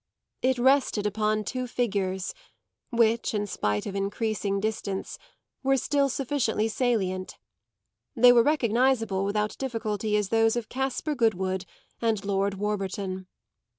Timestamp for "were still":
5.61-6.09